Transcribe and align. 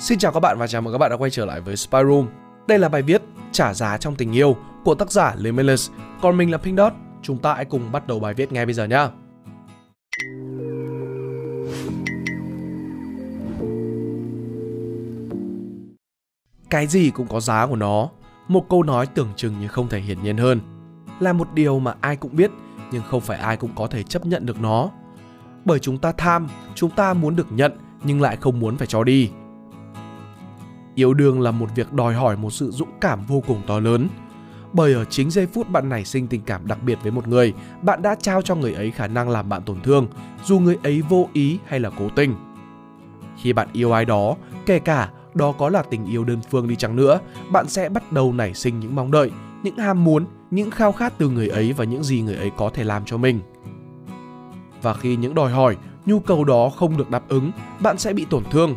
Xin 0.00 0.18
chào 0.18 0.32
các 0.32 0.40
bạn 0.40 0.58
và 0.58 0.66
chào 0.66 0.82
mừng 0.82 0.92
các 0.92 0.98
bạn 0.98 1.10
đã 1.10 1.16
quay 1.16 1.30
trở 1.30 1.44
lại 1.44 1.60
với 1.60 1.76
Spy 1.76 1.98
Room. 2.08 2.28
Đây 2.68 2.78
là 2.78 2.88
bài 2.88 3.02
viết 3.02 3.22
Trả 3.52 3.74
giá 3.74 3.98
trong 3.98 4.16
tình 4.16 4.32
yêu 4.32 4.56
của 4.84 4.94
tác 4.94 5.12
giả 5.12 5.34
Limitless. 5.38 5.90
Còn 6.22 6.36
mình 6.36 6.50
là 6.50 6.58
Pink 6.58 6.78
Dot. 6.78 6.92
Chúng 7.22 7.38
ta 7.38 7.54
hãy 7.54 7.64
cùng 7.64 7.92
bắt 7.92 8.06
đầu 8.06 8.20
bài 8.20 8.34
viết 8.34 8.52
ngay 8.52 8.66
bây 8.66 8.74
giờ 8.74 8.84
nhé. 8.84 9.08
Cái 16.70 16.86
gì 16.86 17.10
cũng 17.10 17.26
có 17.26 17.40
giá 17.40 17.66
của 17.66 17.76
nó. 17.76 18.08
Một 18.48 18.66
câu 18.68 18.82
nói 18.82 19.06
tưởng 19.06 19.28
chừng 19.36 19.60
như 19.60 19.68
không 19.68 19.88
thể 19.88 20.00
hiển 20.00 20.22
nhiên 20.22 20.36
hơn. 20.36 20.60
Là 21.20 21.32
một 21.32 21.48
điều 21.54 21.78
mà 21.78 21.94
ai 22.00 22.16
cũng 22.16 22.36
biết 22.36 22.50
nhưng 22.92 23.02
không 23.02 23.20
phải 23.20 23.38
ai 23.38 23.56
cũng 23.56 23.70
có 23.76 23.86
thể 23.86 24.02
chấp 24.02 24.26
nhận 24.26 24.46
được 24.46 24.60
nó. 24.60 24.90
Bởi 25.64 25.78
chúng 25.78 25.98
ta 25.98 26.12
tham, 26.12 26.48
chúng 26.74 26.90
ta 26.90 27.12
muốn 27.12 27.36
được 27.36 27.52
nhận 27.52 27.72
nhưng 28.04 28.20
lại 28.20 28.36
không 28.36 28.60
muốn 28.60 28.76
phải 28.76 28.86
cho 28.86 29.04
đi 29.04 29.30
Yêu 31.00 31.14
đương 31.14 31.40
là 31.40 31.50
một 31.50 31.68
việc 31.74 31.92
đòi 31.92 32.14
hỏi 32.14 32.36
một 32.36 32.50
sự 32.50 32.70
dũng 32.70 32.88
cảm 33.00 33.26
vô 33.26 33.42
cùng 33.46 33.62
to 33.66 33.80
lớn. 33.80 34.08
Bởi 34.72 34.94
ở 34.94 35.04
chính 35.04 35.30
giây 35.30 35.46
phút 35.46 35.68
bạn 35.68 35.88
nảy 35.88 36.04
sinh 36.04 36.26
tình 36.26 36.40
cảm 36.46 36.66
đặc 36.66 36.82
biệt 36.82 36.98
với 37.02 37.12
một 37.12 37.28
người, 37.28 37.54
bạn 37.82 38.02
đã 38.02 38.14
trao 38.14 38.42
cho 38.42 38.54
người 38.54 38.74
ấy 38.74 38.90
khả 38.90 39.06
năng 39.06 39.28
làm 39.28 39.48
bạn 39.48 39.62
tổn 39.62 39.80
thương, 39.80 40.06
dù 40.44 40.58
người 40.58 40.78
ấy 40.82 41.02
vô 41.02 41.28
ý 41.32 41.58
hay 41.66 41.80
là 41.80 41.90
cố 41.98 42.08
tình. 42.16 42.34
Khi 43.42 43.52
bạn 43.52 43.68
yêu 43.72 43.92
ai 43.92 44.04
đó, 44.04 44.36
kể 44.66 44.78
cả 44.78 45.10
đó 45.34 45.52
có 45.52 45.68
là 45.68 45.82
tình 45.82 46.06
yêu 46.06 46.24
đơn 46.24 46.40
phương 46.50 46.68
đi 46.68 46.76
chăng 46.76 46.96
nữa, 46.96 47.20
bạn 47.52 47.68
sẽ 47.68 47.88
bắt 47.88 48.12
đầu 48.12 48.32
nảy 48.32 48.54
sinh 48.54 48.80
những 48.80 48.94
mong 48.94 49.10
đợi, 49.10 49.30
những 49.62 49.76
ham 49.76 50.04
muốn, 50.04 50.26
những 50.50 50.70
khao 50.70 50.92
khát 50.92 51.18
từ 51.18 51.28
người 51.28 51.48
ấy 51.48 51.72
và 51.72 51.84
những 51.84 52.04
gì 52.04 52.20
người 52.20 52.36
ấy 52.36 52.50
có 52.56 52.70
thể 52.74 52.84
làm 52.84 53.02
cho 53.04 53.16
mình. 53.16 53.40
Và 54.82 54.94
khi 54.94 55.16
những 55.16 55.34
đòi 55.34 55.50
hỏi, 55.50 55.76
nhu 56.06 56.20
cầu 56.20 56.44
đó 56.44 56.70
không 56.70 56.96
được 56.96 57.10
đáp 57.10 57.28
ứng, 57.28 57.50
bạn 57.80 57.98
sẽ 57.98 58.12
bị 58.12 58.26
tổn 58.30 58.44
thương 58.50 58.74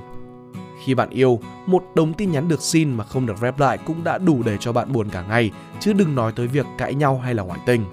khi 0.84 0.96
bạn 0.96 1.10
yêu, 1.10 1.40
một 1.66 1.84
đống 1.96 2.14
tin 2.14 2.32
nhắn 2.32 2.48
được 2.48 2.62
xin 2.62 2.94
mà 2.94 3.04
không 3.04 3.26
được 3.26 3.38
rep 3.38 3.60
lại 3.60 3.78
cũng 3.78 4.04
đã 4.04 4.18
đủ 4.18 4.44
để 4.46 4.58
cho 4.60 4.74
bạn 4.74 4.92
buồn 4.92 5.10
cả 5.10 5.26
ngày, 5.30 5.52
chứ 5.80 5.94
đừng 5.94 6.16
nói 6.16 6.32
tới 6.36 6.48
việc 6.48 6.66
cãi 6.78 6.94
nhau 6.94 7.20
hay 7.24 7.34
là 7.34 7.44
ngoại 7.44 7.60
tình. 7.66 7.86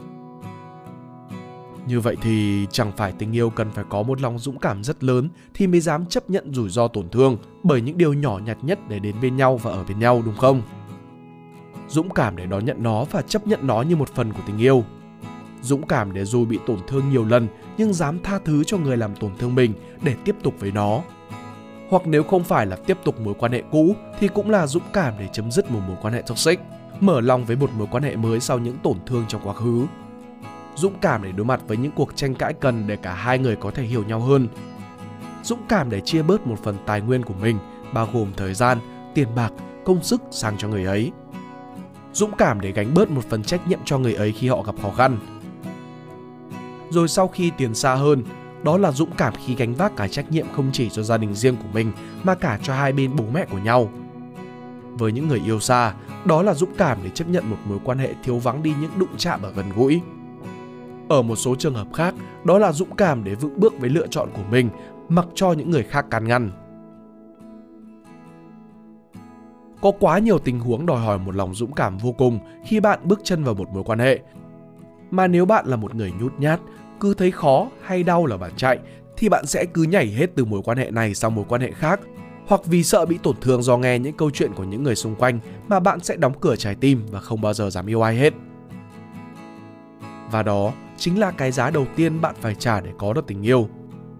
Như 1.87 2.01
vậy 2.01 2.17
thì 2.23 2.67
chẳng 2.71 2.93
phải 2.97 3.13
tình 3.13 3.33
yêu 3.33 3.51
cần 3.51 3.71
phải 3.71 3.85
có 3.89 4.03
một 4.03 4.21
lòng 4.21 4.39
dũng 4.39 4.59
cảm 4.59 4.85
rất 4.85 5.05
lớn 5.05 5.29
thì 5.55 5.67
mới 5.67 5.81
dám 5.81 6.07
chấp 6.07 6.31
nhận 6.31 6.55
rủi 6.55 6.69
ro 6.69 6.89
tổn 6.89 7.09
thương 7.09 7.37
bởi 7.63 7.81
những 7.81 7.99
điều 7.99 8.13
nhỏ 8.13 8.41
nhặt 8.45 8.59
nhất 8.63 8.79
để 8.89 8.99
đến 8.99 9.17
bên 9.23 9.37
nhau 9.37 9.57
và 9.57 9.71
ở 9.71 9.85
bên 9.89 9.99
nhau 9.99 10.23
đúng 10.25 10.37
không? 10.37 10.63
Dũng 11.89 12.11
cảm 12.11 12.37
để 12.37 12.47
đón 12.47 12.65
nhận 12.65 12.83
nó 12.83 13.05
và 13.05 13.23
chấp 13.23 13.47
nhận 13.47 13.67
nó 13.67 13.83
như 13.83 13.97
một 13.97 14.09
phần 14.15 14.33
của 14.33 14.43
tình 14.47 14.59
yêu. 14.59 14.85
Dũng 15.63 15.87
cảm 15.87 16.13
để 16.13 16.25
dù 16.25 16.45
bị 16.45 16.59
tổn 16.67 16.79
thương 16.87 17.11
nhiều 17.11 17.25
lần 17.25 17.49
nhưng 17.79 17.93
dám 17.93 18.19
tha 18.23 18.39
thứ 18.45 18.65
cho 18.65 18.79
người 18.79 18.97
làm 18.97 19.17
tổn 19.17 19.31
thương 19.39 19.55
mình 19.55 19.73
để 20.03 20.15
tiếp 20.25 20.37
tục 20.43 20.55
với 20.59 20.73
nó 20.73 21.03
hoặc 21.91 22.03
nếu 22.07 22.23
không 22.23 22.45
phải 22.45 22.67
là 22.67 22.77
tiếp 22.77 22.99
tục 23.05 23.21
mối 23.21 23.35
quan 23.39 23.53
hệ 23.53 23.63
cũ 23.71 23.95
thì 24.21 24.29
cũng 24.29 24.51
là 24.51 24.67
dũng 24.67 24.83
cảm 24.93 25.15
để 25.19 25.29
chấm 25.33 25.51
dứt 25.51 25.71
một 25.71 25.81
mối 25.89 25.97
quan 26.03 26.15
hệ 26.15 26.23
toxic, 26.23 26.61
mở 27.01 27.21
lòng 27.21 27.45
với 27.45 27.57
một 27.57 27.71
mối 27.79 27.87
quan 27.91 28.03
hệ 28.03 28.17
mới 28.17 28.41
sau 28.41 28.59
những 28.59 28.79
tổn 28.83 28.97
thương 29.07 29.25
trong 29.29 29.41
quá 29.45 29.55
khứ. 29.55 29.87
Dũng 30.77 30.95
cảm 31.01 31.23
để 31.23 31.33
đối 31.33 31.45
mặt 31.45 31.61
với 31.67 31.77
những 31.77 31.93
cuộc 31.93 32.17
tranh 32.17 32.35
cãi 32.35 32.53
cần 32.61 32.87
để 32.87 32.97
cả 32.97 33.15
hai 33.15 33.39
người 33.39 33.57
có 33.57 33.71
thể 33.71 33.83
hiểu 33.83 34.05
nhau 34.05 34.21
hơn. 34.21 34.49
Dũng 35.43 35.61
cảm 35.69 35.91
để 35.91 36.01
chia 36.01 36.23
bớt 36.23 36.47
một 36.47 36.57
phần 36.63 36.77
tài 36.87 37.01
nguyên 37.01 37.23
của 37.23 37.35
mình, 37.41 37.59
bao 37.93 38.09
gồm 38.13 38.33
thời 38.37 38.55
gian, 38.55 38.79
tiền 39.15 39.29
bạc, 39.37 39.53
công 39.85 40.03
sức 40.03 40.23
sang 40.31 40.59
cho 40.59 40.69
người 40.69 40.85
ấy. 40.85 41.13
Dũng 42.13 42.37
cảm 42.39 42.61
để 42.61 42.73
gánh 42.73 42.95
bớt 42.95 43.11
một 43.11 43.25
phần 43.29 43.43
trách 43.43 43.69
nhiệm 43.69 43.79
cho 43.85 43.99
người 43.99 44.15
ấy 44.15 44.33
khi 44.33 44.49
họ 44.49 44.63
gặp 44.63 44.75
khó 44.83 44.91
khăn. 44.91 45.19
Rồi 46.91 47.09
sau 47.09 47.29
khi 47.29 47.51
tiền 47.57 47.75
xa 47.75 47.95
hơn, 47.95 48.25
đó 48.63 48.79
là 48.79 48.93
dũng 48.93 49.11
cảm 49.17 49.35
khi 49.47 49.55
gánh 49.55 49.75
vác 49.75 49.97
cả 49.97 50.09
trách 50.09 50.31
nhiệm 50.31 50.47
không 50.53 50.71
chỉ 50.73 50.91
cho 50.91 51.03
gia 51.03 51.17
đình 51.17 51.35
riêng 51.35 51.57
của 51.57 51.69
mình 51.73 51.93
mà 52.23 52.35
cả 52.35 52.59
cho 52.63 52.75
hai 52.75 52.93
bên 52.93 53.17
bố 53.17 53.25
mẹ 53.35 53.47
của 53.51 53.59
nhau. 53.59 53.91
Với 54.93 55.13
những 55.13 55.29
người 55.29 55.41
yêu 55.45 55.61
xa, 55.61 55.95
đó 56.25 56.43
là 56.43 56.55
dũng 56.55 56.75
cảm 56.79 56.99
để 57.05 57.11
chấp 57.11 57.29
nhận 57.29 57.51
một 57.51 57.57
mối 57.65 57.79
quan 57.85 57.99
hệ 57.99 58.15
thiếu 58.25 58.39
vắng 58.39 58.63
đi 58.63 58.75
những 58.81 58.91
đụng 58.99 59.17
chạm 59.17 59.43
ở 59.43 59.53
gần 59.53 59.67
gũi. 59.77 60.01
Ở 61.09 61.23
một 61.23 61.37
số 61.37 61.55
trường 61.55 61.75
hợp 61.75 61.89
khác, 61.95 62.15
đó 62.45 62.59
là 62.59 62.73
dũng 62.73 62.97
cảm 62.97 63.25
để 63.25 63.35
vững 63.35 63.61
bước 63.61 63.81
với 63.81 63.91
lựa 63.91 64.07
chọn 64.07 64.29
của 64.35 64.43
mình, 64.51 64.71
mặc 65.09 65.27
cho 65.35 65.53
những 65.53 65.71
người 65.71 65.83
khác 65.83 66.07
can 66.11 66.29
ngăn. 66.29 66.51
Có 69.81 69.91
quá 70.01 70.19
nhiều 70.19 70.39
tình 70.39 70.61
huống 70.61 70.87
đòi 70.87 71.01
hỏi 71.01 71.19
một 71.19 71.35
lòng 71.35 71.55
dũng 71.55 71.73
cảm 71.73 71.99
vô 71.99 72.13
cùng 72.13 72.39
khi 72.67 72.81
bạn 72.81 72.99
bước 73.05 73.21
chân 73.25 73.45
vào 73.45 73.55
một 73.55 73.69
mối 73.75 73.83
quan 73.85 73.99
hệ. 73.99 74.21
Mà 75.11 75.27
nếu 75.27 75.47
bạn 75.47 75.67
là 75.67 75.77
một 75.77 75.95
người 75.95 76.13
nhút 76.21 76.33
nhát, 76.39 76.61
cứ 77.01 77.15
thấy 77.15 77.31
khó 77.31 77.69
hay 77.83 78.03
đau 78.03 78.27
là 78.27 78.37
bạn 78.37 78.51
chạy 78.57 78.79
thì 79.17 79.29
bạn 79.29 79.47
sẽ 79.47 79.65
cứ 79.65 79.83
nhảy 79.83 80.07
hết 80.07 80.27
từ 80.35 80.45
mối 80.45 80.61
quan 80.65 80.79
hệ 80.79 80.91
này 80.91 81.15
sang 81.15 81.35
mối 81.35 81.45
quan 81.49 81.61
hệ 81.61 81.71
khác 81.71 82.01
hoặc 82.47 82.61
vì 82.65 82.85
sợ 82.85 83.07
bị 83.07 83.19
tổn 83.23 83.37
thương 83.41 83.63
do 83.63 83.77
nghe 83.77 83.99
những 83.99 84.13
câu 84.13 84.31
chuyện 84.31 84.53
của 84.53 84.65
những 84.65 84.83
người 84.83 84.97
xung 84.97 85.15
quanh 85.15 85.39
mà 85.69 85.81
bạn 85.81 86.01
sẽ 86.01 86.17
đóng 86.17 86.41
cửa 86.41 86.57
trái 86.57 86.75
tim 86.75 87.07
và 87.11 87.21
không 87.21 87.41
bao 87.41 87.55
giờ 87.55 87.71
dám 87.71 87.87
yêu 87.87 88.03
ai 88.03 88.17
hết. 88.17 88.35
Và 90.31 90.43
đó 90.43 90.73
chính 90.97 91.19
là 91.21 91.31
cái 91.31 91.53
giá 91.53 91.71
đầu 91.71 91.87
tiên 91.97 92.21
bạn 92.21 92.35
phải 92.41 92.55
trả 92.55 92.81
để 92.81 92.91
có 92.99 93.13
được 93.13 93.27
tình 93.27 93.43
yêu, 93.43 93.69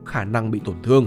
khả 0.07 0.25
năng 0.25 0.51
bị 0.51 0.61
tổn 0.65 0.77
thương. 0.83 1.07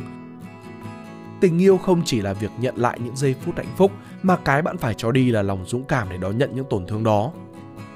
Tình 1.41 1.61
yêu 1.61 1.77
không 1.77 2.01
chỉ 2.05 2.21
là 2.21 2.33
việc 2.33 2.51
nhận 2.59 2.75
lại 2.77 2.99
những 3.03 3.15
giây 3.15 3.35
phút 3.41 3.57
hạnh 3.57 3.73
phúc 3.77 3.91
mà 4.21 4.37
cái 4.37 4.61
bạn 4.61 4.77
phải 4.77 4.93
cho 4.93 5.11
đi 5.11 5.31
là 5.31 5.41
lòng 5.41 5.65
dũng 5.65 5.83
cảm 5.83 6.07
để 6.11 6.17
đón 6.17 6.37
nhận 6.37 6.55
những 6.55 6.65
tổn 6.69 6.87
thương 6.87 7.03
đó. 7.03 7.31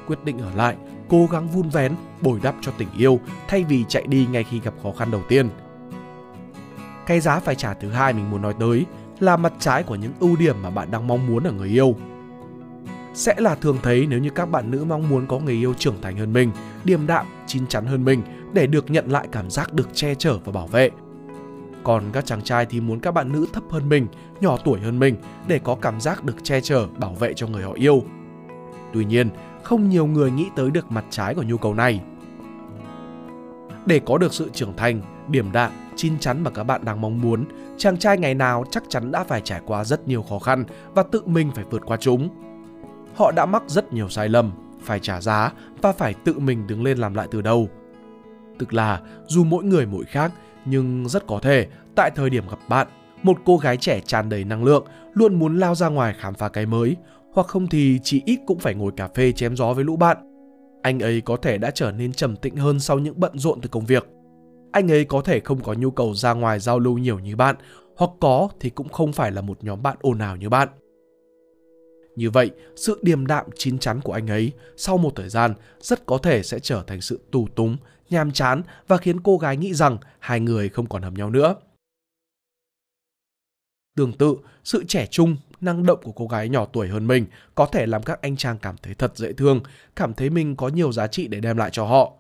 Quyết 0.08 0.26
định 0.26 0.38
ở 0.38 0.52
lại 0.56 0.76
cố 1.10 1.28
gắng 1.32 1.48
vun 1.48 1.70
vén, 1.70 1.96
bồi 2.22 2.40
đắp 2.44 2.56
cho 2.62 2.72
tình 2.78 2.88
yêu 2.98 3.20
thay 3.48 3.64
vì 3.64 3.86
chạy 3.88 4.04
đi 4.08 4.28
ngay 4.32 4.44
khi 4.44 4.60
gặp 4.60 4.74
khó 4.84 4.92
khăn 4.92 5.12
đầu 5.12 5.22
tiên. 5.30 5.50
Cái 7.06 7.20
giá 7.20 7.40
phải 7.40 7.56
trả 7.56 7.74
thứ 7.74 7.90
hai 7.90 8.14
mình 8.14 8.30
muốn 8.32 8.42
nói 8.42 8.54
tới 8.60 8.86
là 9.20 9.38
mặt 9.38 9.54
trái 9.60 9.84
của 9.84 9.96
những 9.96 10.14
ưu 10.20 10.36
điểm 10.36 10.62
mà 10.62 10.70
bạn 10.70 10.92
đang 10.92 11.08
mong 11.08 11.28
muốn 11.28 11.44
ở 11.44 11.52
người 11.52 11.70
yêu. 11.70 11.96
Sẽ 13.14 13.36
là 13.38 13.56
thường 13.56 13.78
thấy 13.84 14.08
nếu 14.10 14.20
như 14.20 14.30
các 14.30 14.46
bạn 14.46 14.72
nữ 14.72 14.84
mong 14.84 15.10
muốn 15.10 15.28
có 15.28 15.40
người 15.40 15.54
yêu 15.54 15.74
trưởng 15.74 16.02
thành 16.02 16.18
hơn 16.18 16.34
mình, 16.34 16.52
điềm 16.84 17.08
đạm, 17.08 17.26
chín 17.48 17.68
chắn 17.68 17.86
hơn 17.86 18.06
mình 18.06 18.22
để 18.54 18.68
được 18.68 18.92
nhận 18.92 19.12
lại 19.12 19.28
cảm 19.32 19.50
giác 19.50 19.74
được 19.74 19.90
che 19.94 20.16
chở 20.16 20.38
và 20.46 20.52
bảo 20.52 20.68
vệ. 20.68 20.90
Còn 21.84 22.04
các 22.14 22.26
chàng 22.26 22.42
trai 22.42 22.66
thì 22.66 22.82
muốn 22.82 23.00
các 23.00 23.12
bạn 23.12 23.32
nữ 23.32 23.46
thấp 23.54 23.64
hơn 23.70 23.90
mình, 23.90 24.08
nhỏ 24.42 24.58
tuổi 24.66 24.80
hơn 24.80 25.00
mình 25.00 25.16
để 25.48 25.60
có 25.60 25.76
cảm 25.76 26.02
giác 26.02 26.24
được 26.24 26.44
che 26.44 26.62
chở, 26.62 26.88
bảo 26.98 27.14
vệ 27.14 27.34
cho 27.34 27.48
người 27.48 27.64
họ 27.64 27.72
yêu. 27.74 28.04
Tuy 28.94 29.06
nhiên, 29.06 29.30
không 29.68 29.90
nhiều 29.90 30.08
người 30.08 30.32
nghĩ 30.32 30.50
tới 30.56 30.72
được 30.72 30.92
mặt 30.92 31.06
trái 31.10 31.36
của 31.36 31.44
nhu 31.44 31.58
cầu 31.58 31.74
này. 31.74 32.02
Để 33.86 34.00
có 34.06 34.18
được 34.18 34.34
sự 34.34 34.50
trưởng 34.54 34.76
thành, 34.78 35.02
điểm 35.28 35.52
đạm, 35.52 35.72
chín 35.96 36.20
chắn 36.20 36.44
mà 36.44 36.52
các 36.52 36.64
bạn 36.64 36.86
đang 36.86 37.02
mong 37.02 37.22
muốn, 37.22 37.46
chàng 37.78 37.98
trai 37.98 38.18
ngày 38.18 38.34
nào 38.34 38.64
chắc 38.72 38.84
chắn 38.90 39.12
đã 39.12 39.24
phải 39.24 39.42
trải 39.42 39.62
qua 39.66 39.84
rất 39.84 40.08
nhiều 40.08 40.24
khó 40.30 40.40
khăn 40.40 40.66
và 40.94 41.04
tự 41.04 41.22
mình 41.26 41.52
phải 41.56 41.66
vượt 41.70 41.82
qua 41.86 41.98
chúng. 41.98 42.30
Họ 43.16 43.32
đã 43.32 43.46
mắc 43.46 43.64
rất 43.68 43.94
nhiều 43.94 44.10
sai 44.10 44.30
lầm, 44.30 44.52
phải 44.82 45.00
trả 45.00 45.22
giá 45.22 45.52
và 45.82 45.92
phải 45.92 46.14
tự 46.14 46.40
mình 46.40 46.68
đứng 46.68 46.84
lên 46.84 46.98
làm 46.98 47.14
lại 47.14 47.28
từ 47.32 47.42
đầu. 47.42 47.70
Tức 48.60 48.74
là 48.74 49.02
dù 49.28 49.44
mỗi 49.44 49.64
người 49.64 49.86
mỗi 49.86 50.06
khác 50.06 50.32
nhưng 50.66 51.10
rất 51.10 51.28
có 51.28 51.40
thể 51.42 51.68
tại 51.96 52.12
thời 52.16 52.30
điểm 52.30 52.44
gặp 52.50 52.60
bạn, 52.70 52.88
một 53.24 53.38
cô 53.46 53.58
gái 53.58 53.78
trẻ 53.78 54.00
tràn 54.06 54.30
đầy 54.30 54.44
năng 54.44 54.64
lượng 54.64 54.86
luôn 55.14 55.40
muốn 55.40 55.60
lao 55.60 55.76
ra 55.76 55.88
ngoài 55.88 56.16
khám 56.20 56.34
phá 56.34 56.50
cái 56.50 56.66
mới 56.66 56.96
hoặc 57.38 57.48
không 57.48 57.68
thì 57.68 58.00
chỉ 58.04 58.22
ít 58.26 58.40
cũng 58.46 58.60
phải 58.60 58.76
ngồi 58.76 58.92
cà 58.98 59.08
phê 59.08 59.32
chém 59.32 59.56
gió 59.56 59.74
với 59.74 59.84
lũ 59.84 59.96
bạn. 59.96 60.18
Anh 60.82 61.00
ấy 61.00 61.22
có 61.22 61.38
thể 61.38 61.58
đã 61.58 61.72
trở 61.72 61.92
nên 61.92 62.14
trầm 62.14 62.36
tĩnh 62.36 62.56
hơn 62.56 62.80
sau 62.80 63.00
những 63.00 63.20
bận 63.20 63.40
rộn 63.40 63.62
từ 63.62 63.70
công 63.70 63.86
việc. 63.86 64.08
Anh 64.72 64.92
ấy 64.92 65.06
có 65.06 65.22
thể 65.22 65.40
không 65.40 65.62
có 65.62 65.74
nhu 65.74 65.92
cầu 65.92 66.14
ra 66.14 66.34
ngoài 66.34 66.60
giao 66.60 66.80
lưu 66.80 66.98
nhiều 66.98 67.20
như 67.20 67.36
bạn, 67.36 67.56
hoặc 67.98 68.12
có 68.20 68.50
thì 68.60 68.70
cũng 68.70 68.90
không 68.90 69.14
phải 69.14 69.32
là 69.32 69.42
một 69.42 69.64
nhóm 69.64 69.84
bạn 69.84 69.98
ồn 70.02 70.20
ào 70.20 70.36
như 70.36 70.50
bạn. 70.50 70.68
Như 72.16 72.30
vậy, 72.30 72.52
sự 72.76 73.00
điềm 73.02 73.28
đạm 73.28 73.46
chín 73.56 73.80
chắn 73.80 74.02
của 74.02 74.14
anh 74.14 74.28
ấy 74.28 74.52
sau 74.78 74.98
một 74.98 75.12
thời 75.16 75.30
gian 75.30 75.54
rất 75.82 76.06
có 76.06 76.18
thể 76.18 76.44
sẽ 76.44 76.60
trở 76.60 76.84
thành 76.88 77.02
sự 77.02 77.20
tù 77.32 77.48
túng, 77.56 77.78
nhàm 78.10 78.32
chán 78.32 78.62
và 78.88 78.98
khiến 78.98 79.20
cô 79.20 79.38
gái 79.38 79.58
nghĩ 79.58 79.74
rằng 79.74 79.98
hai 80.20 80.40
người 80.40 80.70
không 80.70 80.86
còn 80.86 81.02
hợp 81.02 81.14
nhau 81.14 81.30
nữa. 81.30 81.56
Tương 83.98 84.14
tự, 84.14 84.36
sự 84.64 84.84
trẻ 84.88 85.08
trung, 85.12 85.36
năng 85.62 85.86
động 85.86 86.00
của 86.04 86.12
cô 86.12 86.28
gái 86.28 86.50
nhỏ 86.50 86.66
tuổi 86.66 86.88
hơn 86.88 87.08
mình 87.08 87.26
có 87.56 87.66
thể 87.66 87.86
làm 87.86 88.04
các 88.04 88.22
anh 88.22 88.38
chàng 88.38 88.58
cảm 88.58 88.76
thấy 88.84 88.94
thật 88.94 89.12
dễ 89.16 89.34
thương, 89.34 89.60
cảm 89.96 90.14
thấy 90.14 90.30
mình 90.30 90.56
có 90.56 90.68
nhiều 90.68 90.92
giá 90.92 91.08
trị 91.08 91.28
để 91.28 91.40
đem 91.40 91.58
lại 91.58 91.70
cho 91.74 91.86
họ. 91.86 92.14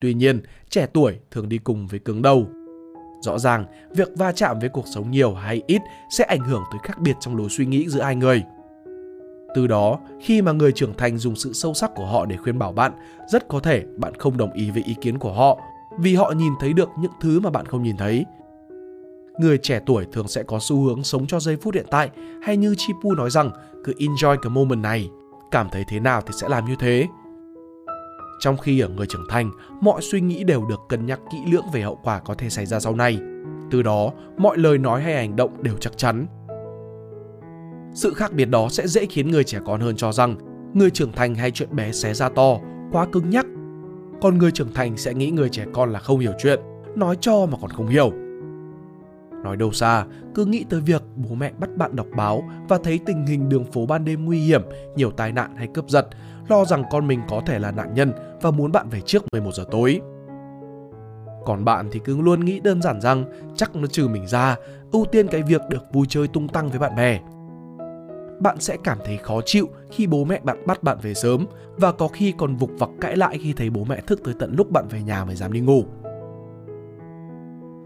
Tuy 0.00 0.14
nhiên, 0.14 0.42
trẻ 0.70 0.86
tuổi 0.92 1.18
thường 1.30 1.48
đi 1.48 1.58
cùng 1.58 1.86
với 1.86 2.00
cứng 2.00 2.22
đầu. 2.22 2.48
Rõ 3.22 3.38
ràng, 3.38 3.64
việc 3.90 4.08
va 4.16 4.32
chạm 4.32 4.58
với 4.58 4.68
cuộc 4.68 4.84
sống 4.94 5.10
nhiều 5.10 5.34
hay 5.34 5.62
ít 5.66 5.80
sẽ 6.10 6.24
ảnh 6.24 6.40
hưởng 6.40 6.62
tới 6.70 6.78
khác 6.82 6.98
biệt 7.00 7.16
trong 7.20 7.36
lối 7.36 7.48
suy 7.50 7.66
nghĩ 7.66 7.88
giữa 7.88 8.02
hai 8.02 8.16
người. 8.16 8.42
Từ 9.54 9.66
đó, 9.66 10.00
khi 10.20 10.42
mà 10.42 10.52
người 10.52 10.72
trưởng 10.72 10.94
thành 10.94 11.18
dùng 11.18 11.36
sự 11.36 11.52
sâu 11.52 11.74
sắc 11.74 11.90
của 11.94 12.06
họ 12.06 12.26
để 12.26 12.36
khuyên 12.36 12.58
bảo 12.58 12.72
bạn, 12.72 12.92
rất 13.28 13.48
có 13.48 13.60
thể 13.60 13.84
bạn 13.96 14.14
không 14.14 14.36
đồng 14.36 14.52
ý 14.52 14.70
với 14.70 14.82
ý 14.86 14.94
kiến 15.00 15.18
của 15.18 15.32
họ 15.32 15.58
vì 15.98 16.14
họ 16.14 16.32
nhìn 16.36 16.52
thấy 16.60 16.72
được 16.72 16.88
những 16.98 17.12
thứ 17.20 17.40
mà 17.40 17.50
bạn 17.50 17.66
không 17.66 17.82
nhìn 17.82 17.96
thấy– 17.96 18.24
người 19.40 19.58
trẻ 19.58 19.80
tuổi 19.86 20.06
thường 20.12 20.28
sẽ 20.28 20.42
có 20.42 20.58
xu 20.60 20.82
hướng 20.82 21.04
sống 21.04 21.26
cho 21.26 21.40
giây 21.40 21.56
phút 21.56 21.74
hiện 21.74 21.86
tại 21.90 22.10
hay 22.42 22.56
như 22.56 22.74
Chipu 22.78 23.14
nói 23.14 23.30
rằng 23.30 23.50
cứ 23.84 23.92
enjoy 23.98 24.36
cái 24.36 24.50
moment 24.50 24.82
này, 24.82 25.10
cảm 25.50 25.68
thấy 25.72 25.84
thế 25.88 26.00
nào 26.00 26.20
thì 26.20 26.32
sẽ 26.40 26.48
làm 26.48 26.64
như 26.66 26.74
thế. 26.78 27.06
Trong 28.40 28.56
khi 28.56 28.80
ở 28.80 28.88
người 28.88 29.06
trưởng 29.06 29.26
thành, 29.28 29.50
mọi 29.80 30.02
suy 30.02 30.20
nghĩ 30.20 30.44
đều 30.44 30.64
được 30.64 30.80
cân 30.88 31.06
nhắc 31.06 31.20
kỹ 31.32 31.38
lưỡng 31.52 31.66
về 31.72 31.82
hậu 31.82 31.98
quả 32.04 32.18
có 32.18 32.34
thể 32.34 32.50
xảy 32.50 32.66
ra 32.66 32.80
sau 32.80 32.96
này. 32.96 33.18
Từ 33.70 33.82
đó, 33.82 34.12
mọi 34.36 34.58
lời 34.58 34.78
nói 34.78 35.02
hay 35.02 35.14
hành 35.14 35.36
động 35.36 35.62
đều 35.62 35.74
chắc 35.80 35.98
chắn. 35.98 36.26
Sự 37.94 38.14
khác 38.14 38.32
biệt 38.32 38.44
đó 38.44 38.68
sẽ 38.70 38.86
dễ 38.86 39.06
khiến 39.06 39.30
người 39.30 39.44
trẻ 39.44 39.58
con 39.66 39.80
hơn 39.80 39.96
cho 39.96 40.12
rằng 40.12 40.36
người 40.74 40.90
trưởng 40.90 41.12
thành 41.12 41.34
hay 41.34 41.50
chuyện 41.50 41.76
bé 41.76 41.92
xé 41.92 42.14
ra 42.14 42.28
to, 42.28 42.58
quá 42.92 43.06
cứng 43.12 43.30
nhắc. 43.30 43.46
Còn 44.20 44.38
người 44.38 44.50
trưởng 44.50 44.72
thành 44.72 44.96
sẽ 44.96 45.14
nghĩ 45.14 45.30
người 45.30 45.48
trẻ 45.48 45.64
con 45.72 45.92
là 45.92 45.98
không 45.98 46.18
hiểu 46.18 46.32
chuyện, 46.42 46.60
nói 46.96 47.16
cho 47.20 47.46
mà 47.46 47.58
còn 47.60 47.70
không 47.70 47.86
hiểu. 47.86 48.12
Nói 49.48 49.56
đâu 49.56 49.72
xa, 49.72 50.04
cứ 50.34 50.44
nghĩ 50.44 50.64
tới 50.70 50.80
việc 50.80 51.02
bố 51.16 51.34
mẹ 51.34 51.52
bắt 51.58 51.76
bạn 51.76 51.96
đọc 51.96 52.06
báo 52.16 52.42
và 52.68 52.78
thấy 52.84 53.00
tình 53.06 53.26
hình 53.26 53.48
đường 53.48 53.64
phố 53.64 53.86
ban 53.86 54.04
đêm 54.04 54.24
nguy 54.24 54.38
hiểm, 54.38 54.62
nhiều 54.96 55.10
tai 55.10 55.32
nạn 55.32 55.56
hay 55.56 55.68
cướp 55.74 55.88
giật, 55.88 56.06
lo 56.48 56.64
rằng 56.64 56.82
con 56.90 57.06
mình 57.06 57.20
có 57.28 57.42
thể 57.46 57.58
là 57.58 57.70
nạn 57.70 57.94
nhân 57.94 58.12
và 58.42 58.50
muốn 58.50 58.72
bạn 58.72 58.88
về 58.88 59.00
trước 59.00 59.24
11 59.32 59.54
giờ 59.54 59.64
tối. 59.70 60.00
Còn 61.46 61.64
bạn 61.64 61.88
thì 61.92 62.00
cứ 62.04 62.20
luôn 62.20 62.44
nghĩ 62.44 62.60
đơn 62.60 62.82
giản 62.82 63.00
rằng 63.00 63.24
chắc 63.56 63.76
nó 63.76 63.86
trừ 63.86 64.08
mình 64.08 64.26
ra, 64.26 64.56
ưu 64.92 65.04
tiên 65.04 65.28
cái 65.28 65.42
việc 65.42 65.62
được 65.68 65.82
vui 65.92 66.06
chơi 66.08 66.28
tung 66.28 66.48
tăng 66.48 66.68
với 66.68 66.78
bạn 66.78 66.96
bè. 66.96 67.20
Bạn 68.40 68.60
sẽ 68.60 68.76
cảm 68.84 68.98
thấy 69.04 69.16
khó 69.16 69.40
chịu 69.44 69.68
khi 69.90 70.06
bố 70.06 70.24
mẹ 70.24 70.40
bạn 70.42 70.66
bắt 70.66 70.82
bạn 70.82 70.98
về 71.02 71.14
sớm 71.14 71.46
và 71.76 71.92
có 71.92 72.08
khi 72.08 72.34
còn 72.38 72.56
vục 72.56 72.70
vặc 72.78 72.90
cãi 73.00 73.16
lại 73.16 73.38
khi 73.42 73.52
thấy 73.52 73.70
bố 73.70 73.84
mẹ 73.84 74.00
thức 74.00 74.20
tới 74.24 74.34
tận 74.38 74.54
lúc 74.56 74.70
bạn 74.70 74.88
về 74.88 75.02
nhà 75.02 75.24
mới 75.24 75.36
dám 75.36 75.52
đi 75.52 75.60
ngủ. 75.60 75.84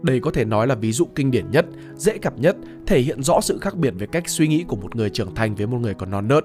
Đây 0.03 0.19
có 0.19 0.31
thể 0.31 0.45
nói 0.45 0.67
là 0.67 0.75
ví 0.75 0.91
dụ 0.91 1.05
kinh 1.15 1.31
điển 1.31 1.51
nhất, 1.51 1.65
dễ 1.95 2.17
gặp 2.21 2.39
nhất, 2.39 2.57
thể 2.85 2.99
hiện 2.99 3.23
rõ 3.23 3.41
sự 3.41 3.57
khác 3.61 3.75
biệt 3.75 3.93
về 3.97 4.07
cách 4.07 4.29
suy 4.29 4.47
nghĩ 4.47 4.63
của 4.67 4.75
một 4.75 4.95
người 4.95 5.09
trưởng 5.09 5.35
thành 5.35 5.55
với 5.55 5.67
một 5.67 5.77
người 5.77 5.93
còn 5.93 6.11
non 6.11 6.27
nớt. 6.27 6.43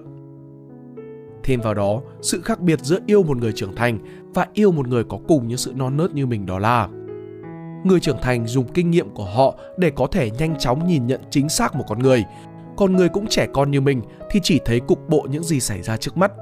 Thêm 1.42 1.60
vào 1.60 1.74
đó, 1.74 2.02
sự 2.22 2.40
khác 2.40 2.60
biệt 2.60 2.80
giữa 2.82 2.98
yêu 3.06 3.22
một 3.22 3.36
người 3.36 3.52
trưởng 3.52 3.76
thành 3.76 3.98
và 4.34 4.46
yêu 4.52 4.72
một 4.72 4.88
người 4.88 5.04
có 5.04 5.18
cùng 5.28 5.48
những 5.48 5.58
sự 5.58 5.72
non 5.76 5.96
nớt 5.96 6.14
như 6.14 6.26
mình 6.26 6.46
đó 6.46 6.58
là 6.58 6.88
Người 7.84 8.00
trưởng 8.00 8.18
thành 8.22 8.46
dùng 8.46 8.72
kinh 8.72 8.90
nghiệm 8.90 9.10
của 9.10 9.24
họ 9.24 9.54
để 9.78 9.90
có 9.90 10.06
thể 10.06 10.30
nhanh 10.30 10.58
chóng 10.58 10.86
nhìn 10.86 11.06
nhận 11.06 11.20
chính 11.30 11.48
xác 11.48 11.74
một 11.74 11.84
con 11.88 11.98
người, 11.98 12.24
còn 12.76 12.96
người 12.96 13.08
cũng 13.08 13.26
trẻ 13.26 13.46
con 13.52 13.70
như 13.70 13.80
mình 13.80 14.02
thì 14.30 14.40
chỉ 14.42 14.60
thấy 14.64 14.80
cục 14.80 15.08
bộ 15.08 15.26
những 15.30 15.44
gì 15.44 15.60
xảy 15.60 15.82
ra 15.82 15.96
trước 15.96 16.16
mắt. 16.16 16.32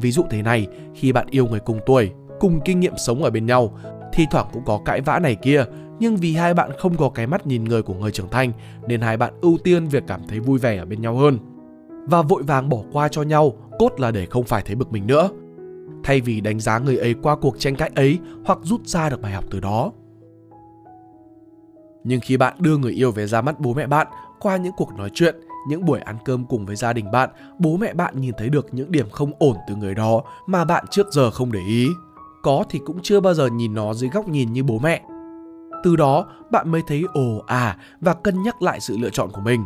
Ví 0.00 0.10
dụ 0.10 0.24
thế 0.30 0.42
này, 0.42 0.66
khi 0.94 1.12
bạn 1.12 1.26
yêu 1.30 1.46
người 1.46 1.60
cùng 1.60 1.80
tuổi, 1.86 2.10
cùng 2.40 2.60
kinh 2.64 2.80
nghiệm 2.80 2.94
sống 2.96 3.22
ở 3.22 3.30
bên 3.30 3.46
nhau, 3.46 3.78
thi 4.14 4.26
thoảng 4.30 4.46
cũng 4.52 4.64
có 4.64 4.80
cãi 4.84 5.00
vã 5.00 5.18
này 5.18 5.34
kia, 5.34 5.64
nhưng 5.98 6.16
vì 6.16 6.34
hai 6.34 6.54
bạn 6.54 6.70
không 6.78 6.96
có 6.96 7.08
cái 7.08 7.26
mắt 7.26 7.46
nhìn 7.46 7.64
người 7.64 7.82
của 7.82 7.94
người 7.94 8.10
trưởng 8.10 8.28
thành 8.28 8.52
nên 8.86 9.00
hai 9.00 9.16
bạn 9.16 9.32
ưu 9.40 9.58
tiên 9.64 9.88
việc 9.88 10.04
cảm 10.06 10.20
thấy 10.28 10.40
vui 10.40 10.58
vẻ 10.58 10.76
ở 10.76 10.84
bên 10.84 11.02
nhau 11.02 11.16
hơn. 11.16 11.38
Và 12.06 12.22
vội 12.22 12.42
vàng 12.42 12.68
bỏ 12.68 12.78
qua 12.92 13.08
cho 13.08 13.22
nhau, 13.22 13.52
cốt 13.78 14.00
là 14.00 14.10
để 14.10 14.26
không 14.26 14.44
phải 14.44 14.62
thấy 14.66 14.76
bực 14.76 14.92
mình 14.92 15.06
nữa. 15.06 15.30
Thay 16.04 16.20
vì 16.20 16.40
đánh 16.40 16.60
giá 16.60 16.78
người 16.78 16.96
ấy 16.96 17.14
qua 17.22 17.36
cuộc 17.36 17.58
tranh 17.58 17.76
cãi 17.76 17.90
ấy 17.94 18.18
hoặc 18.44 18.58
rút 18.62 18.86
ra 18.86 19.08
được 19.10 19.22
bài 19.22 19.32
học 19.32 19.44
từ 19.50 19.60
đó. 19.60 19.92
Nhưng 22.04 22.20
khi 22.20 22.36
bạn 22.36 22.54
đưa 22.58 22.76
người 22.76 22.92
yêu 22.92 23.10
về 23.10 23.26
ra 23.26 23.40
mắt 23.40 23.60
bố 23.60 23.74
mẹ 23.74 23.86
bạn 23.86 24.06
qua 24.40 24.56
những 24.56 24.72
cuộc 24.76 24.94
nói 24.96 25.10
chuyện, 25.14 25.34
những 25.68 25.84
buổi 25.84 26.00
ăn 26.00 26.16
cơm 26.24 26.44
cùng 26.44 26.66
với 26.66 26.76
gia 26.76 26.92
đình 26.92 27.10
bạn, 27.10 27.30
bố 27.58 27.76
mẹ 27.76 27.94
bạn 27.94 28.20
nhìn 28.20 28.34
thấy 28.38 28.48
được 28.48 28.74
những 28.74 28.92
điểm 28.92 29.10
không 29.10 29.32
ổn 29.38 29.56
từ 29.68 29.74
người 29.76 29.94
đó 29.94 30.22
mà 30.46 30.64
bạn 30.64 30.84
trước 30.90 31.12
giờ 31.12 31.30
không 31.30 31.52
để 31.52 31.60
ý 31.68 31.88
có 32.44 32.64
thì 32.70 32.80
cũng 32.84 32.98
chưa 33.02 33.20
bao 33.20 33.34
giờ 33.34 33.48
nhìn 33.52 33.74
nó 33.74 33.94
dưới 33.94 34.10
góc 34.10 34.28
nhìn 34.28 34.52
như 34.52 34.62
bố 34.62 34.78
mẹ. 34.78 35.02
Từ 35.84 35.96
đó, 35.96 36.26
bạn 36.50 36.70
mới 36.70 36.82
thấy 36.86 37.04
ồ 37.14 37.42
à 37.46 37.78
và 38.00 38.14
cân 38.14 38.42
nhắc 38.42 38.62
lại 38.62 38.80
sự 38.80 38.96
lựa 39.00 39.10
chọn 39.10 39.30
của 39.32 39.40
mình. 39.40 39.64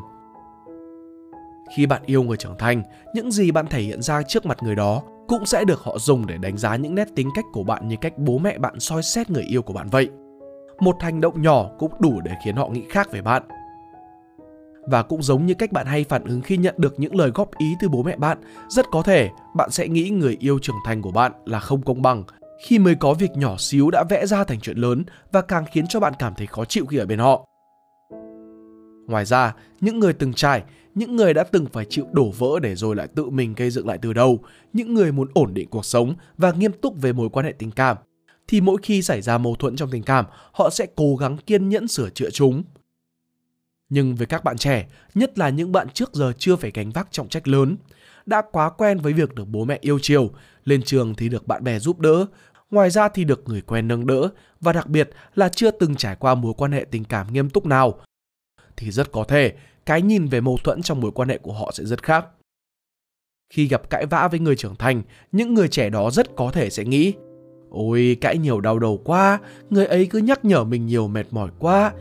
Khi 1.77 1.87
bạn 1.87 2.03
yêu 2.07 2.23
người 2.23 2.37
trưởng 2.37 2.59
thành, 2.59 2.83
những 3.15 3.31
gì 3.31 3.51
bạn 3.51 3.67
thể 3.67 3.81
hiện 3.81 4.03
ra 4.03 4.23
trước 4.23 4.47
mặt 4.47 4.59
người 4.63 4.75
đó 4.75 5.03
cũng 5.29 5.47
sẽ 5.47 5.65
được 5.65 5.81
họ 5.81 5.99
dùng 5.99 6.27
để 6.27 6.37
đánh 6.39 6.57
giá 6.57 6.77
những 6.77 6.95
nét 6.95 7.09
tính 7.15 7.29
cách 7.35 7.45
của 7.53 7.63
bạn 7.63 7.89
như 7.89 7.97
cách 8.01 8.19
bố 8.19 8.39
mẹ 8.39 8.59
bạn 8.59 8.81
soi 8.81 9.03
xét 9.03 9.31
người 9.31 9.43
yêu 9.43 9.63
của 9.63 9.73
bạn 9.73 9.89
vậy. 9.91 10.09
Một 10.81 10.97
hành 11.01 11.21
động 11.21 11.43
nhỏ 11.43 11.71
cũng 11.79 11.93
đủ 12.01 12.21
để 12.25 12.33
khiến 12.45 12.57
họ 12.57 12.69
nghĩ 12.69 12.83
khác 12.91 13.13
về 13.13 13.23
bạn. 13.23 13.43
Và 14.91 15.03
cũng 15.03 15.23
giống 15.23 15.47
như 15.47 15.55
cách 15.55 15.73
bạn 15.73 15.87
hay 15.87 16.05
phản 16.05 16.25
ứng 16.25 16.41
khi 16.41 16.57
nhận 16.57 16.75
được 16.79 16.95
những 17.01 17.17
lời 17.17 17.31
góp 17.35 17.59
ý 17.59 17.75
từ 17.81 17.89
bố 17.89 18.03
mẹ 18.03 18.17
bạn, 18.17 18.39
rất 18.69 18.87
có 18.91 19.03
thể 19.03 19.31
bạn 19.55 19.71
sẽ 19.71 19.89
nghĩ 19.89 20.11
người 20.11 20.37
yêu 20.41 20.59
trưởng 20.63 20.77
thành 20.85 21.03
của 21.03 21.11
bạn 21.11 21.33
là 21.45 21.61
không 21.61 21.83
công 21.83 22.03
bằng 22.03 22.25
khi 22.59 22.79
mới 22.79 22.95
có 22.95 23.15
việc 23.15 23.31
nhỏ 23.37 23.57
xíu 23.59 23.91
đã 23.91 24.05
vẽ 24.11 24.27
ra 24.27 24.45
thành 24.45 24.61
chuyện 24.61 24.79
lớn 24.79 25.05
và 25.33 25.43
càng 25.43 25.65
khiến 25.73 25.87
cho 25.87 26.01
bạn 26.01 26.13
cảm 26.19 26.35
thấy 26.37 26.47
khó 26.47 26.65
chịu 26.65 26.87
khi 26.87 26.97
ở 26.97 27.07
bên 27.07 27.19
họ. 27.19 27.49
Ngoài 29.07 29.25
ra, 29.25 29.55
những 29.81 29.99
người 29.99 30.13
từng 30.13 30.33
trải, 30.33 30.63
những 30.95 31.17
người 31.17 31.35
đã 31.35 31.45
từng 31.45 31.67
phải 31.67 31.85
chịu 31.85 32.07
đổ 32.13 32.31
vỡ 32.39 32.59
để 32.63 32.75
rồi 32.75 32.97
lại 32.97 33.09
tự 33.09 33.31
mình 33.31 33.55
gây 33.55 33.71
dựng 33.71 33.89
lại 33.89 33.99
từ 34.03 34.13
đầu, 34.13 34.41
những 34.73 34.95
người 34.95 35.13
muốn 35.13 35.29
ổn 35.35 35.55
định 35.55 35.69
cuộc 35.71 35.85
sống 35.85 36.15
và 36.39 36.53
nghiêm 36.53 36.73
túc 36.73 37.01
về 37.01 37.13
mối 37.13 37.29
quan 37.29 37.47
hệ 37.47 37.53
tình 37.53 37.71
cảm, 37.71 37.97
thì 38.49 38.61
mỗi 38.61 38.77
khi 38.83 39.03
xảy 39.03 39.23
ra 39.23 39.39
mâu 39.39 39.55
thuẫn 39.55 39.77
trong 39.77 39.91
tình 39.91 40.03
cảm, 40.03 40.25
họ 40.53 40.71
sẽ 40.71 40.87
cố 40.97 41.17
gắng 41.17 41.37
kiên 41.37 41.69
nhẫn 41.69 41.89
sửa 41.89 42.11
chữa 42.11 42.31
chúng. 42.31 42.63
Nhưng 43.89 44.15
với 44.15 44.27
các 44.27 44.45
bạn 44.45 44.57
trẻ, 44.57 44.87
nhất 45.15 45.39
là 45.39 45.49
những 45.49 45.73
bạn 45.73 45.89
trước 45.89 46.15
giờ 46.15 46.33
chưa 46.39 46.57
phải 46.57 46.71
gánh 46.75 46.91
vác 46.91 47.09
trọng 47.11 47.29
trách 47.29 47.49
lớn, 47.49 47.77
đã 48.27 48.43
quá 48.53 48.71
quen 48.71 48.99
với 48.99 49.13
việc 49.13 49.35
được 49.35 49.49
bố 49.49 49.65
mẹ 49.65 49.79
yêu 49.81 49.99
chiều, 50.03 50.31
lên 50.65 50.83
trường 50.83 51.15
thì 51.15 51.29
được 51.29 51.47
bạn 51.47 51.65
bè 51.65 51.79
giúp 51.79 52.01
đỡ, 52.01 52.27
ngoài 52.71 52.91
ra 52.91 53.09
thì 53.09 53.25
được 53.25 53.49
người 53.49 53.61
quen 53.61 53.89
nâng 53.89 54.07
đỡ 54.07 54.29
và 54.61 54.73
đặc 54.73 54.87
biệt 54.87 55.11
là 55.35 55.49
chưa 55.49 55.71
từng 55.71 55.97
trải 55.97 56.17
qua 56.17 56.35
mối 56.35 56.55
quan 56.57 56.73
hệ 56.73 56.87
tình 56.91 57.05
cảm 57.05 57.33
nghiêm 57.33 57.51
túc 57.51 57.67
nào 57.67 58.01
thì 58.77 58.91
rất 58.91 59.13
có 59.13 59.25
thể 59.25 59.55
cái 59.87 60.03
nhìn 60.03 60.27
về 60.27 60.41
mâu 60.41 60.59
thuẫn 60.65 60.83
trong 60.83 61.01
mối 61.01 61.11
quan 61.11 61.29
hệ 61.29 61.39
của 61.39 61.53
họ 61.53 61.71
sẽ 61.75 61.85
rất 61.85 62.03
khác. 62.03 62.27
Khi 63.51 63.69
gặp 63.69 63.91
cãi 63.91 64.07
vã 64.07 64.29
với 64.29 64.41
người 64.41 64.57
trưởng 64.57 64.77
thành, 64.77 65.03
những 65.33 65.55
người 65.55 65.69
trẻ 65.69 65.91
đó 65.91 66.11
rất 66.11 66.37
có 66.37 66.51
thể 66.51 66.71
sẽ 66.71 66.85
nghĩ 66.85 67.15
Ôi 67.71 68.17
cãi 68.21 68.39
nhiều 68.39 68.61
đau 68.61 68.79
đầu 68.79 69.01
quá, 69.05 69.39
người 69.71 69.87
ấy 69.87 70.07
cứ 70.07 70.19
nhắc 70.19 70.45
nhở 70.45 70.65
mình 70.65 70.87
nhiều 70.87 71.09
mệt 71.09 71.27
mỏi 71.31 71.51
quá. 71.59 71.93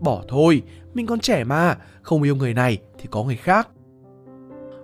Bỏ 0.00 0.24
thôi, 0.28 0.62
mình 0.94 1.06
còn 1.06 1.20
trẻ 1.20 1.44
mà, 1.44 1.76
không 2.02 2.22
yêu 2.22 2.36
người 2.36 2.54
này 2.54 2.78
thì 2.98 3.06
có 3.10 3.24
người 3.24 3.36
khác 3.36 3.68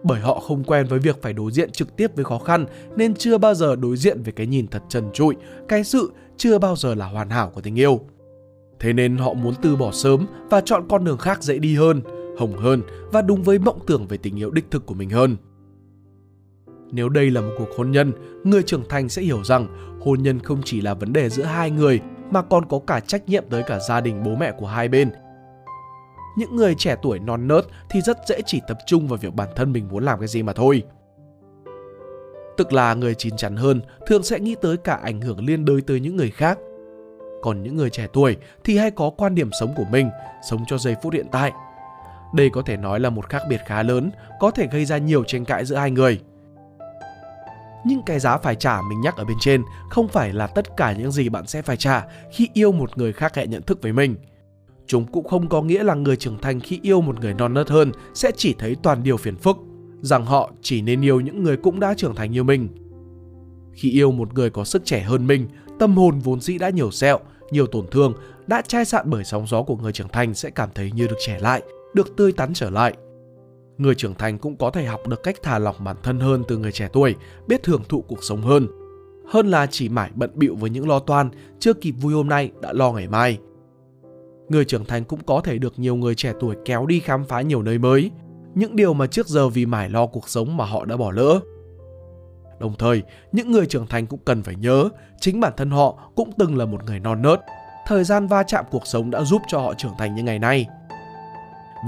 bởi 0.04 0.20
họ 0.20 0.40
không 0.40 0.64
quen 0.64 0.86
với 0.86 0.98
việc 0.98 1.22
phải 1.22 1.32
đối 1.32 1.52
diện 1.52 1.70
trực 1.70 1.96
tiếp 1.96 2.16
với 2.16 2.24
khó 2.24 2.38
khăn 2.38 2.66
nên 2.96 3.14
chưa 3.14 3.38
bao 3.38 3.54
giờ 3.54 3.76
đối 3.76 3.96
diện 3.96 4.22
với 4.22 4.32
cái 4.32 4.46
nhìn 4.46 4.66
thật 4.66 4.82
trần 4.88 5.04
trụi, 5.12 5.34
cái 5.68 5.84
sự 5.84 6.12
chưa 6.36 6.58
bao 6.58 6.76
giờ 6.76 6.94
là 6.94 7.06
hoàn 7.06 7.30
hảo 7.30 7.50
của 7.54 7.60
tình 7.60 7.78
yêu. 7.78 8.00
Thế 8.80 8.92
nên 8.92 9.16
họ 9.16 9.34
muốn 9.34 9.54
từ 9.62 9.76
bỏ 9.76 9.92
sớm 9.92 10.26
và 10.50 10.60
chọn 10.60 10.84
con 10.88 11.04
đường 11.04 11.18
khác 11.18 11.42
dễ 11.42 11.58
đi 11.58 11.74
hơn, 11.74 12.02
hồng 12.38 12.56
hơn 12.56 12.82
và 13.12 13.22
đúng 13.22 13.42
với 13.42 13.58
mộng 13.58 13.78
tưởng 13.86 14.06
về 14.06 14.16
tình 14.16 14.38
yêu 14.38 14.50
đích 14.50 14.70
thực 14.70 14.86
của 14.86 14.94
mình 14.94 15.10
hơn. 15.10 15.36
Nếu 16.92 17.08
đây 17.08 17.30
là 17.30 17.40
một 17.40 17.52
cuộc 17.58 17.68
hôn 17.76 17.90
nhân, 17.90 18.12
người 18.44 18.62
trưởng 18.62 18.88
thành 18.88 19.08
sẽ 19.08 19.22
hiểu 19.22 19.44
rằng 19.44 19.66
hôn 20.00 20.22
nhân 20.22 20.40
không 20.40 20.60
chỉ 20.64 20.80
là 20.80 20.94
vấn 20.94 21.12
đề 21.12 21.30
giữa 21.30 21.42
hai 21.42 21.70
người 21.70 22.00
mà 22.30 22.42
còn 22.42 22.64
có 22.68 22.80
cả 22.86 23.00
trách 23.00 23.28
nhiệm 23.28 23.44
tới 23.50 23.62
cả 23.62 23.78
gia 23.88 24.00
đình 24.00 24.22
bố 24.24 24.34
mẹ 24.34 24.52
của 24.58 24.66
hai 24.66 24.88
bên 24.88 25.10
những 26.36 26.56
người 26.56 26.74
trẻ 26.74 26.96
tuổi 27.02 27.18
non 27.18 27.48
nớt 27.48 27.64
thì 27.90 28.00
rất 28.00 28.18
dễ 28.26 28.40
chỉ 28.46 28.60
tập 28.68 28.78
trung 28.86 29.08
vào 29.08 29.18
việc 29.18 29.34
bản 29.34 29.48
thân 29.56 29.72
mình 29.72 29.88
muốn 29.88 30.04
làm 30.04 30.18
cái 30.18 30.28
gì 30.28 30.42
mà 30.42 30.52
thôi. 30.52 30.82
Tức 32.56 32.72
là 32.72 32.94
người 32.94 33.14
chín 33.14 33.36
chắn 33.36 33.56
hơn 33.56 33.80
thường 34.06 34.22
sẽ 34.22 34.40
nghĩ 34.40 34.54
tới 34.62 34.76
cả 34.76 34.94
ảnh 35.02 35.20
hưởng 35.20 35.46
liên 35.46 35.64
đới 35.64 35.80
tới 35.80 36.00
những 36.00 36.16
người 36.16 36.30
khác. 36.30 36.58
Còn 37.42 37.62
những 37.62 37.76
người 37.76 37.90
trẻ 37.90 38.06
tuổi 38.12 38.36
thì 38.64 38.78
hay 38.78 38.90
có 38.90 39.10
quan 39.10 39.34
điểm 39.34 39.50
sống 39.60 39.74
của 39.76 39.84
mình, 39.90 40.10
sống 40.50 40.64
cho 40.66 40.78
giây 40.78 40.96
phút 41.02 41.12
hiện 41.12 41.26
tại. 41.32 41.52
Đây 42.34 42.50
có 42.50 42.62
thể 42.62 42.76
nói 42.76 43.00
là 43.00 43.10
một 43.10 43.28
khác 43.28 43.42
biệt 43.48 43.60
khá 43.66 43.82
lớn, 43.82 44.10
có 44.40 44.50
thể 44.50 44.68
gây 44.72 44.84
ra 44.84 44.98
nhiều 44.98 45.24
tranh 45.24 45.44
cãi 45.44 45.64
giữa 45.64 45.76
hai 45.76 45.90
người. 45.90 46.20
Nhưng 47.86 48.02
cái 48.02 48.20
giá 48.20 48.36
phải 48.36 48.54
trả 48.54 48.82
mình 48.82 49.00
nhắc 49.00 49.16
ở 49.16 49.24
bên 49.24 49.36
trên 49.40 49.62
không 49.90 50.08
phải 50.08 50.32
là 50.32 50.46
tất 50.46 50.76
cả 50.76 50.92
những 50.92 51.12
gì 51.12 51.28
bạn 51.28 51.46
sẽ 51.46 51.62
phải 51.62 51.76
trả 51.76 52.06
khi 52.30 52.48
yêu 52.52 52.72
một 52.72 52.98
người 52.98 53.12
khác 53.12 53.34
hệ 53.34 53.46
nhận 53.46 53.62
thức 53.62 53.82
với 53.82 53.92
mình– 53.92 54.16
Chúng 54.86 55.06
cũng 55.06 55.28
không 55.28 55.48
có 55.48 55.62
nghĩa 55.62 55.82
là 55.82 55.94
người 55.94 56.16
trưởng 56.16 56.38
thành 56.38 56.60
khi 56.60 56.80
yêu 56.82 57.00
một 57.00 57.20
người 57.20 57.34
non 57.34 57.54
nớt 57.54 57.68
hơn 57.68 57.92
sẽ 58.14 58.30
chỉ 58.36 58.54
thấy 58.58 58.76
toàn 58.82 59.02
điều 59.02 59.16
phiền 59.16 59.36
phức, 59.36 59.56
rằng 60.00 60.26
họ 60.26 60.50
chỉ 60.62 60.82
nên 60.82 61.04
yêu 61.04 61.20
những 61.20 61.42
người 61.42 61.56
cũng 61.56 61.80
đã 61.80 61.94
trưởng 61.94 62.14
thành 62.14 62.30
như 62.30 62.44
mình. 62.44 62.68
Khi 63.72 63.90
yêu 63.90 64.12
một 64.12 64.34
người 64.34 64.50
có 64.50 64.64
sức 64.64 64.84
trẻ 64.84 65.00
hơn 65.00 65.26
mình, 65.26 65.48
tâm 65.78 65.96
hồn 65.96 66.18
vốn 66.18 66.40
dĩ 66.40 66.58
đã 66.58 66.70
nhiều 66.70 66.90
sẹo, 66.90 67.18
nhiều 67.50 67.66
tổn 67.66 67.86
thương, 67.90 68.14
đã 68.46 68.62
chai 68.62 68.84
sạn 68.84 69.10
bởi 69.10 69.24
sóng 69.24 69.46
gió 69.46 69.62
của 69.62 69.76
người 69.76 69.92
trưởng 69.92 70.08
thành 70.08 70.34
sẽ 70.34 70.50
cảm 70.50 70.68
thấy 70.74 70.90
như 70.94 71.06
được 71.06 71.16
trẻ 71.26 71.38
lại, 71.40 71.62
được 71.94 72.16
tươi 72.16 72.32
tắn 72.32 72.54
trở 72.54 72.70
lại. 72.70 72.94
Người 73.78 73.94
trưởng 73.94 74.14
thành 74.14 74.38
cũng 74.38 74.56
có 74.56 74.70
thể 74.70 74.84
học 74.84 75.08
được 75.08 75.22
cách 75.22 75.36
thả 75.42 75.58
lỏng 75.58 75.76
bản 75.84 75.96
thân 76.02 76.20
hơn 76.20 76.42
từ 76.48 76.58
người 76.58 76.72
trẻ 76.72 76.88
tuổi, 76.92 77.14
biết 77.46 77.66
hưởng 77.66 77.82
thụ 77.88 78.02
cuộc 78.02 78.24
sống 78.24 78.42
hơn. 78.42 78.68
Hơn 79.28 79.48
là 79.48 79.66
chỉ 79.66 79.88
mãi 79.88 80.10
bận 80.14 80.30
bịu 80.34 80.56
với 80.56 80.70
những 80.70 80.88
lo 80.88 80.98
toan, 80.98 81.30
chưa 81.58 81.72
kịp 81.72 81.92
vui 81.92 82.14
hôm 82.14 82.28
nay 82.28 82.50
đã 82.62 82.72
lo 82.72 82.92
ngày 82.92 83.08
mai 83.08 83.38
người 84.48 84.64
trưởng 84.64 84.84
thành 84.84 85.04
cũng 85.04 85.20
có 85.26 85.40
thể 85.40 85.58
được 85.58 85.78
nhiều 85.78 85.96
người 85.96 86.14
trẻ 86.14 86.32
tuổi 86.40 86.56
kéo 86.64 86.86
đi 86.86 87.00
khám 87.00 87.24
phá 87.24 87.40
nhiều 87.40 87.62
nơi 87.62 87.78
mới, 87.78 88.10
những 88.54 88.76
điều 88.76 88.94
mà 88.94 89.06
trước 89.06 89.28
giờ 89.28 89.48
vì 89.48 89.66
mải 89.66 89.90
lo 89.90 90.06
cuộc 90.06 90.28
sống 90.28 90.56
mà 90.56 90.64
họ 90.64 90.84
đã 90.84 90.96
bỏ 90.96 91.10
lỡ. 91.10 91.40
Đồng 92.58 92.74
thời, 92.78 93.02
những 93.32 93.52
người 93.52 93.66
trưởng 93.66 93.86
thành 93.86 94.06
cũng 94.06 94.20
cần 94.24 94.42
phải 94.42 94.54
nhớ, 94.54 94.88
chính 95.20 95.40
bản 95.40 95.52
thân 95.56 95.70
họ 95.70 95.98
cũng 96.14 96.30
từng 96.38 96.56
là 96.56 96.64
một 96.64 96.84
người 96.84 97.00
non 97.00 97.22
nớt. 97.22 97.40
Thời 97.86 98.04
gian 98.04 98.26
va 98.26 98.42
chạm 98.42 98.64
cuộc 98.70 98.86
sống 98.86 99.10
đã 99.10 99.22
giúp 99.22 99.42
cho 99.48 99.58
họ 99.58 99.74
trưởng 99.74 99.94
thành 99.98 100.14
như 100.14 100.22
ngày 100.22 100.38
nay. 100.38 100.66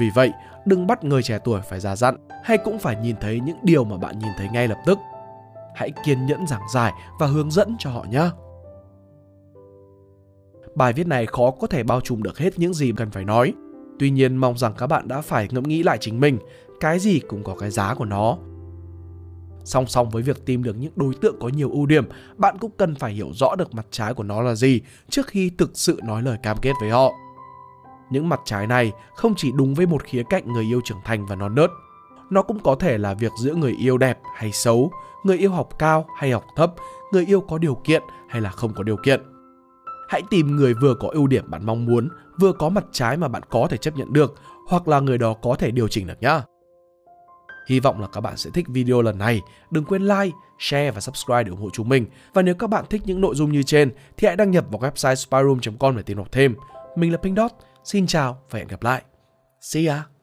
Vì 0.01 0.11
vậy, 0.15 0.33
đừng 0.67 0.87
bắt 0.87 1.05
người 1.05 1.23
trẻ 1.23 1.39
tuổi 1.45 1.61
phải 1.61 1.81
già 1.81 1.97
dặn 1.97 2.17
hay 2.45 2.59
cũng 2.59 2.79
phải 2.79 2.97
nhìn 2.97 3.17
thấy 3.21 3.41
những 3.41 3.59
điều 3.63 3.85
mà 3.85 3.97
bạn 3.97 4.19
nhìn 4.19 4.33
thấy 4.39 4.49
ngay 4.53 4.69
lập 4.69 4.79
tức. 4.87 4.99
Hãy 5.75 5.91
kiên 6.05 6.27
nhẫn 6.27 6.47
giảng 6.47 6.63
giải 6.75 6.93
và 7.19 7.27
hướng 7.27 7.51
dẫn 7.51 7.77
cho 7.79 7.91
họ 7.91 8.05
nhé. 8.11 8.29
Bài 10.76 10.92
viết 10.92 11.06
này 11.06 11.26
khó 11.26 11.50
có 11.50 11.66
thể 11.66 11.83
bao 11.83 12.00
trùm 12.00 12.23
được 12.23 12.38
hết 12.38 12.59
những 12.59 12.75
gì 12.75 12.92
cần 12.97 13.11
phải 13.11 13.25
nói. 13.25 13.52
Tuy 13.99 14.11
nhiên 14.11 14.37
mong 14.37 14.59
rằng 14.59 14.73
các 14.78 14.87
bạn 14.87 15.09
đã 15.09 15.21
phải 15.21 15.49
ngẫm 15.50 15.64
nghĩ 15.64 15.83
lại 15.83 15.99
chính 16.00 16.21
mình, 16.21 16.38
cái 16.80 16.99
gì 16.99 17.21
cũng 17.28 17.45
có 17.45 17.54
cái 17.54 17.71
giá 17.71 17.95
của 17.95 18.04
nó. 18.04 18.38
Song 19.64 19.87
song 19.87 20.11
với 20.11 20.23
việc 20.23 20.47
tìm 20.47 20.62
được 20.62 20.76
những 20.78 20.92
đối 20.97 21.14
tượng 21.14 21.37
có 21.40 21.49
nhiều 21.49 21.71
ưu 21.71 21.87
điểm, 21.87 22.04
bạn 22.37 22.59
cũng 22.59 22.71
cần 22.76 22.95
phải 22.95 23.12
hiểu 23.12 23.30
rõ 23.35 23.54
được 23.54 23.75
mặt 23.75 23.87
trái 23.90 24.14
của 24.14 24.23
nó 24.23 24.42
là 24.42 24.54
gì 24.54 24.80
trước 25.09 25.26
khi 25.26 25.50
thực 25.59 25.71
sự 25.75 26.00
nói 26.04 26.23
lời 26.23 26.38
cam 26.42 26.56
kết 26.62 26.73
với 26.80 26.90
họ. 26.90 27.12
Những 28.11 28.28
mặt 28.28 28.40
trái 28.45 28.66
này 28.66 28.92
không 29.14 29.35
chỉ 29.37 29.52
đúng 29.56 29.75
với 29.75 29.87
một 29.87 30.04
khía 30.04 30.23
cạnh 30.30 30.52
người 30.52 30.64
yêu 30.64 30.80
trưởng 30.85 31.00
thành 31.04 31.26
và 31.26 31.37
non 31.37 31.54
nớt, 31.54 31.71
nó 32.30 32.42
cũng 32.42 32.59
có 32.59 32.75
thể 32.75 32.99
là 32.99 33.14
việc 33.14 33.33
giữa 33.42 33.54
người 33.54 33.75
yêu 33.80 33.99
đẹp 33.99 34.18
hay 34.35 34.52
xấu, 34.52 34.90
người 35.25 35.38
yêu 35.38 35.50
học 35.50 35.68
cao 35.78 36.06
hay 36.18 36.30
học 36.30 36.45
thấp, 36.56 36.75
người 37.12 37.26
yêu 37.26 37.40
có 37.40 37.59
điều 37.59 37.75
kiện 37.75 38.02
hay 38.28 38.40
là 38.40 38.50
không 38.50 38.73
có 38.75 38.83
điều 38.83 38.97
kiện. 38.97 39.36
Hãy 40.09 40.23
tìm 40.31 40.57
người 40.57 40.75
vừa 40.75 40.95
có 40.95 41.09
ưu 41.13 41.27
điểm 41.27 41.51
bạn 41.51 41.67
mong 41.67 41.85
muốn, 41.85 42.09
vừa 42.39 42.53
có 42.53 42.69
mặt 42.69 42.85
trái 42.93 43.17
mà 43.17 43.29
bạn 43.29 43.43
có 43.49 43.67
thể 43.71 43.77
chấp 43.77 43.97
nhận 43.97 44.13
được, 44.13 44.35
hoặc 44.69 44.89
là 44.89 45.01
người 45.01 45.19
đó 45.19 45.35
có 45.43 45.55
thể 45.55 45.71
điều 45.71 45.89
chỉnh 45.89 46.07
được 46.07 46.21
nhá. 46.21 46.43
Hy 47.67 47.81
vọng 47.81 48.01
là 48.01 48.07
các 48.13 48.21
bạn 48.21 48.37
sẽ 48.37 48.51
thích 48.51 48.67
video 48.69 49.03
lần 49.03 49.19
này. 49.19 49.41
Đừng 49.71 49.85
quên 49.85 50.03
like, 50.03 50.37
share 50.59 50.91
và 50.91 51.01
subscribe 51.01 51.43
để 51.43 51.51
ủng 51.51 51.61
hộ 51.61 51.71
chúng 51.73 51.89
mình. 51.89 52.07
Và 52.35 52.43
nếu 52.43 52.55
các 52.55 52.71
bạn 52.71 52.85
thích 52.91 53.03
những 53.05 53.21
nội 53.21 53.35
dung 53.35 53.53
như 53.53 53.63
trên 53.63 53.93
thì 54.17 54.27
hãy 54.27 54.37
đăng 54.37 54.51
nhập 54.51 54.65
vào 54.71 54.81
website 54.81 55.15
spyroom.com 55.15 55.97
để 55.97 56.03
tìm 56.03 56.19
đọc 56.19 56.33
thêm. 56.33 56.55
Mình 56.97 57.13
là 57.13 57.19
Pink 57.19 57.37
Dot. 57.37 57.51
Xin 57.85 58.07
chào 58.07 58.43
và 58.51 58.59
hẹn 58.59 58.69
gặp 58.69 58.83
lại. 58.83 59.03
See 59.61 59.87
ya! 59.87 60.15